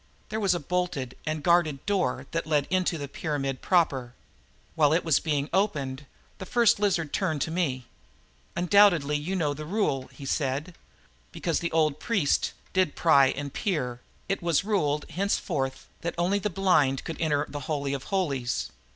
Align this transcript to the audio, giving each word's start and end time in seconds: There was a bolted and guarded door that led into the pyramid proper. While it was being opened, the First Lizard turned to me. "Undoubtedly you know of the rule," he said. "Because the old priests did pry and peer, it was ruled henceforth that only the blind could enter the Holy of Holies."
There 0.29 0.39
was 0.39 0.55
a 0.55 0.59
bolted 0.59 1.15
and 1.27 1.43
guarded 1.43 1.85
door 1.85 2.25
that 2.31 2.47
led 2.47 2.65
into 2.71 2.97
the 2.97 3.07
pyramid 3.07 3.61
proper. 3.61 4.15
While 4.73 4.93
it 4.93 5.05
was 5.05 5.19
being 5.19 5.47
opened, 5.53 6.07
the 6.39 6.45
First 6.47 6.79
Lizard 6.79 7.13
turned 7.13 7.41
to 7.43 7.51
me. 7.51 7.85
"Undoubtedly 8.55 9.15
you 9.15 9.35
know 9.35 9.51
of 9.51 9.57
the 9.57 9.65
rule," 9.65 10.07
he 10.11 10.25
said. 10.25 10.73
"Because 11.31 11.59
the 11.59 11.71
old 11.71 11.99
priests 11.99 12.53
did 12.73 12.95
pry 12.95 13.27
and 13.27 13.53
peer, 13.53 14.01
it 14.27 14.41
was 14.41 14.63
ruled 14.65 15.05
henceforth 15.11 15.85
that 16.01 16.15
only 16.17 16.39
the 16.39 16.49
blind 16.49 17.03
could 17.03 17.21
enter 17.21 17.45
the 17.47 17.59
Holy 17.69 17.93
of 17.93 18.05
Holies." 18.05 18.71